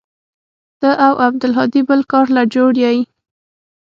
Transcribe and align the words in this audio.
ته 0.81 0.89
او 1.05 1.13
عبدالهادي 1.25 1.81
بل 1.89 2.01
کار 2.11 2.25
له 2.35 2.43
جوړ 2.53 2.71
يې. 2.83 2.97